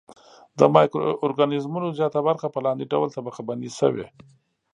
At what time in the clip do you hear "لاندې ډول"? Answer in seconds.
2.65-3.09